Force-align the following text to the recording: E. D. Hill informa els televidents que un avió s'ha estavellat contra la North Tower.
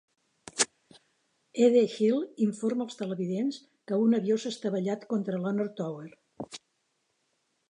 E. 0.61 1.67
D. 1.75 1.83
Hill 1.97 2.17
informa 2.47 2.85
els 2.89 2.99
televidents 3.03 3.61
que 3.91 4.01
un 4.07 4.19
avió 4.23 4.41
s'ha 4.45 4.53
estavellat 4.57 5.09
contra 5.15 5.45
la 5.47 5.57
North 5.61 5.81
Tower. 5.83 6.11